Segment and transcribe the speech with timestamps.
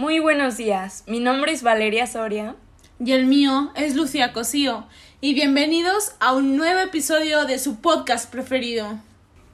[0.00, 2.56] Muy buenos días, mi nombre es Valeria Soria.
[2.98, 4.86] Y el mío es Lucía Cosío.
[5.20, 8.98] Y bienvenidos a un nuevo episodio de su podcast preferido.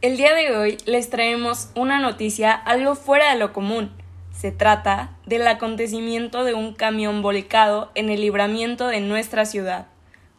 [0.02, 3.90] El día de hoy les traemos una noticia algo fuera de lo común.
[4.30, 9.88] Se trata del acontecimiento de un camión volcado en el libramiento de nuestra ciudad,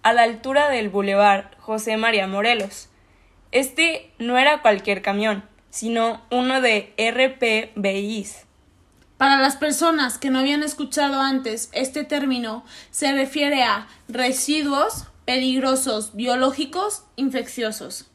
[0.03, 2.87] a la altura del Boulevard José María Morelos.
[3.51, 8.46] Este no era cualquier camión, sino uno de RPBIs.
[9.17, 16.15] Para las personas que no habían escuchado antes este término, se refiere a residuos peligrosos
[16.15, 18.05] biológicos infecciosos.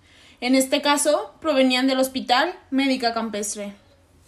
[0.41, 3.75] En este caso, provenían del Hospital Médica Campestre.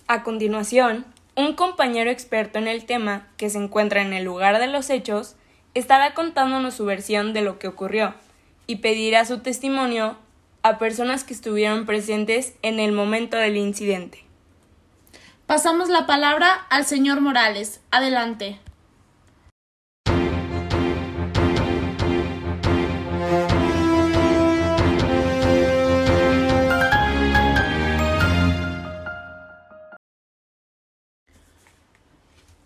[0.09, 4.67] A continuación, un compañero experto en el tema, que se encuentra en el lugar de
[4.67, 5.37] los hechos,
[5.75, 8.15] estará contándonos su versión de lo que ocurrió
[8.67, 10.17] y pedirá su testimonio
[10.63, 14.25] a personas que estuvieron presentes en el momento del incidente.
[15.47, 17.83] Pasamos la palabra al señor Morales.
[17.91, 18.61] Adelante.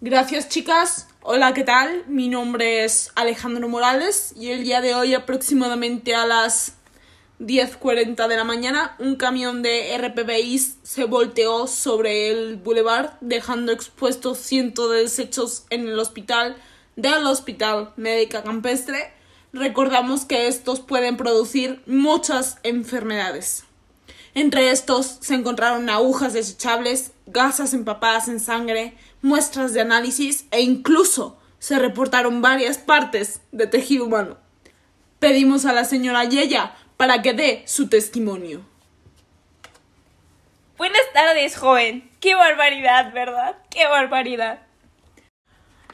[0.01, 1.09] Gracias chicas.
[1.23, 2.05] Hola, ¿qué tal?
[2.07, 6.78] Mi nombre es Alejandro Morales y el día de hoy aproximadamente a las
[7.41, 14.39] 10.40 de la mañana un camión de RPBIs se volteó sobre el boulevard dejando expuestos
[14.39, 16.57] cientos de desechos en el hospital
[16.97, 19.13] del Hospital Médica Campestre.
[19.53, 23.63] Recordamos que estos pueden producir muchas enfermedades.
[24.35, 31.39] Entre estos se encontraron agujas desechables, gasas empapadas en sangre, muestras de análisis e incluso
[31.61, 34.39] se reportaron varias partes de tejido humano.
[35.21, 38.61] Pedimos a la señora Yeya para que dé su testimonio.
[40.77, 42.11] Buenas tardes, joven.
[42.21, 43.57] Qué barbaridad, ¿verdad?
[43.71, 44.59] Qué barbaridad.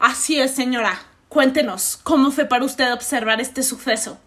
[0.01, 0.99] Así es, señora.
[1.29, 4.19] Cuéntenos, ¿cómo fue para usted observar este suceso?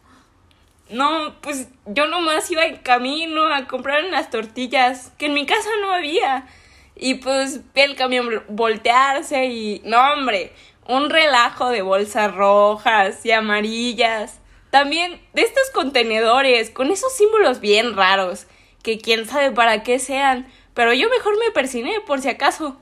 [0.90, 5.70] No, pues yo nomás iba en camino a comprar unas tortillas, que en mi casa
[5.82, 6.48] no había.
[6.96, 10.54] Y pues vi el camión voltearse y, no hombre,
[10.88, 14.40] un relajo de bolsas rojas y amarillas.
[14.78, 18.46] También de estos contenedores con esos símbolos bien raros,
[18.84, 22.78] que quién sabe para qué sean, pero yo mejor me persiné por si acaso.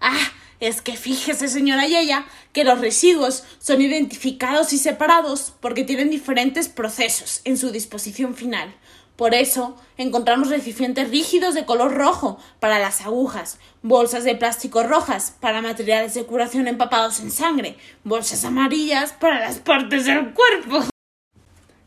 [0.00, 0.30] Ah,
[0.60, 6.68] es que fíjese, señora Yeya, que los residuos son identificados y separados porque tienen diferentes
[6.68, 8.72] procesos en su disposición final.
[9.16, 15.34] Por eso encontramos recipientes rígidos de color rojo para las agujas, bolsas de plástico rojas
[15.40, 20.84] para materiales de curación empapados en sangre, bolsas amarillas para las partes del cuerpo.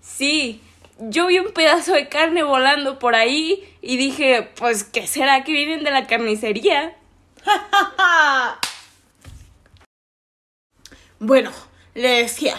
[0.02, 0.62] Sí,
[0.98, 5.52] yo vi un pedazo de carne volando por ahí y dije, pues, ¿qué será que
[5.52, 6.98] vienen de la carnicería?
[11.20, 11.52] bueno,
[11.94, 12.56] le decía,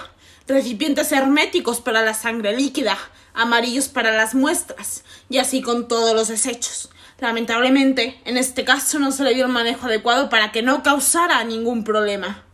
[0.46, 2.96] recipientes herméticos para la sangre líquida,
[3.34, 6.90] amarillos para las muestras, y así con todos los desechos.
[7.18, 11.44] Lamentablemente, en este caso no se le dio el manejo adecuado para que no causara
[11.44, 12.44] ningún problema.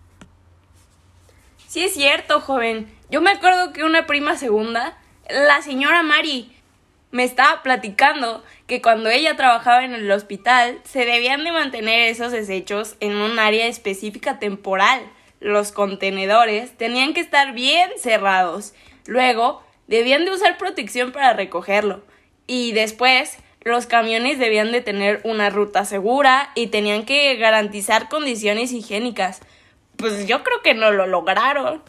[1.69, 2.93] Sí es cierto, joven.
[3.11, 4.99] Yo me acuerdo que una prima segunda,
[5.29, 6.53] la señora Mari,
[7.13, 12.33] me estaba platicando que cuando ella trabajaba en el hospital se debían de mantener esos
[12.33, 15.01] desechos en un área específica temporal.
[15.41, 18.75] Los contenedores tenían que estar bien cerrados.
[19.07, 22.03] Luego, debían de usar protección para recogerlo.
[22.47, 28.73] Y después, los camiones debían de tener una ruta segura y tenían que garantizar condiciones
[28.73, 29.41] higiénicas.
[29.97, 31.83] Pues yo creo que no lo lograron.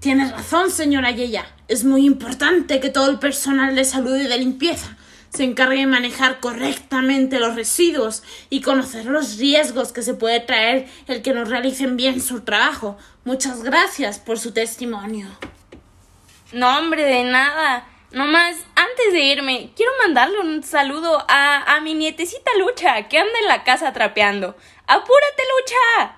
[0.00, 1.46] Tienes razón, señora Yeya.
[1.68, 4.96] Es muy importante que todo el personal de salud y de limpieza
[5.30, 10.86] se encargue de manejar correctamente los residuos y conocer los riesgos que se puede traer
[11.08, 12.96] el que no realicen bien su trabajo.
[13.24, 15.26] Muchas gracias por su testimonio.
[16.54, 17.84] No, hombre, de nada.
[18.12, 23.40] Nomás, antes de irme, quiero mandarle un saludo a, a mi nietecita Lucha, que anda
[23.40, 24.56] en la casa trapeando.
[24.86, 26.16] ¡Apúrate, Lucha!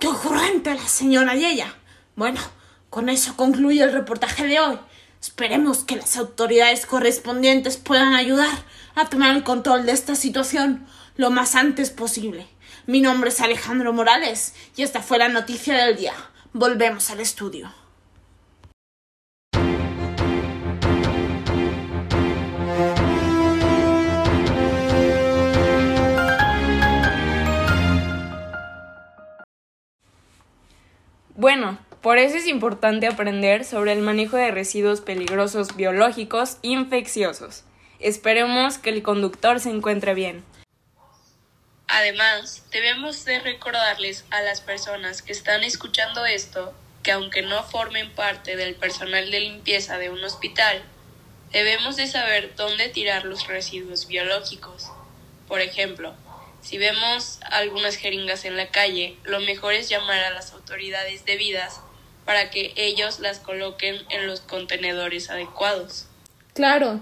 [0.00, 1.72] ¡Qué ocurrente la señora Yeya!
[2.16, 2.40] Bueno,
[2.90, 4.80] con eso concluye el reportaje de hoy.
[5.20, 8.64] Esperemos que las autoridades correspondientes puedan ayudar
[8.96, 12.48] a tomar el control de esta situación lo más antes posible.
[12.86, 16.14] Mi nombre es Alejandro Morales y esta fue la noticia del día.
[16.52, 17.72] Volvemos al estudio.
[31.58, 37.64] Bueno, por eso es importante aprender sobre el manejo de residuos peligrosos biológicos infecciosos.
[37.98, 40.44] Esperemos que el conductor se encuentre bien.
[41.88, 46.72] Además, debemos de recordarles a las personas que están escuchando esto
[47.02, 50.84] que aunque no formen parte del personal de limpieza de un hospital,
[51.50, 54.92] debemos de saber dónde tirar los residuos biológicos.
[55.48, 56.14] Por ejemplo,
[56.60, 61.80] si vemos algunas jeringas en la calle, lo mejor es llamar a las autoridades debidas
[62.24, 66.06] para que ellos las coloquen en los contenedores adecuados.
[66.52, 67.00] Claro,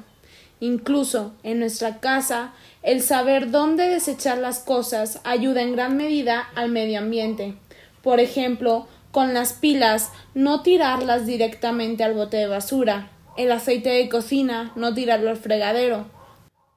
[0.61, 6.69] incluso en nuestra casa, el saber dónde desechar las cosas ayuda en gran medida al
[6.69, 7.55] medio ambiente.
[8.03, 13.11] Por ejemplo, con las pilas, no tirarlas directamente al bote de basura.
[13.37, 16.06] El aceite de cocina, no tirarlo al fregadero.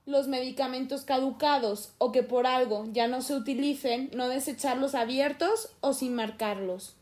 [0.09, 5.94] Los medicamentos caducados o que por algo ya no se utilicen, no desecharlos abiertos o
[5.94, 6.95] sin marcarlos.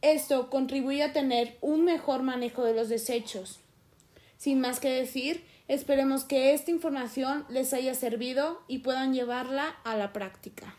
[0.00, 3.60] Esto contribuye a tener un mejor manejo de los desechos.
[4.38, 9.94] Sin más que decir, esperemos que esta información les haya servido y puedan llevarla a
[9.98, 10.74] la práctica.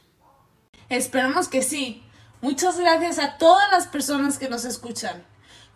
[0.89, 2.01] Esperamos que sí.
[2.41, 5.23] Muchas gracias a todas las personas que nos escuchan.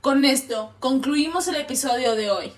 [0.01, 2.51] Con esto concluimos el episodio de hoy.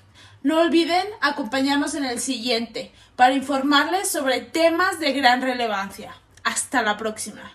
[0.43, 6.15] No olviden acompañarnos en el siguiente para informarles sobre temas de gran relevancia.
[6.43, 7.51] Hasta la próxima.